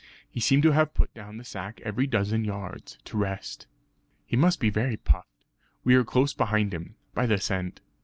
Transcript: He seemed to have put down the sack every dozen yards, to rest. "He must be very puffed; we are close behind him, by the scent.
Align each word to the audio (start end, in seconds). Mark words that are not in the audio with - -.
He 0.27 0.39
seemed 0.39 0.63
to 0.63 0.71
have 0.71 0.95
put 0.95 1.13
down 1.13 1.37
the 1.37 1.43
sack 1.43 1.79
every 1.85 2.07
dozen 2.07 2.43
yards, 2.43 2.97
to 3.05 3.17
rest. 3.17 3.67
"He 4.25 4.35
must 4.35 4.59
be 4.59 4.71
very 4.71 4.97
puffed; 4.97 5.45
we 5.83 5.93
are 5.93 6.03
close 6.03 6.33
behind 6.33 6.73
him, 6.73 6.95
by 7.13 7.27
the 7.27 7.37
scent. 7.37 7.81